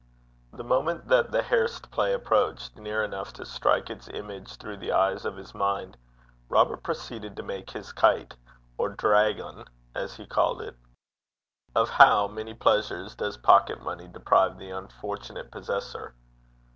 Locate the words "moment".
0.63-1.09